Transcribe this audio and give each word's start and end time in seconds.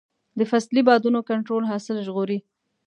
د 0.39 0.41
فصلي 0.51 0.81
بادونو 0.87 1.19
کنټرول 1.29 1.63
حاصل 1.71 1.97
ژغوري. 2.07 2.39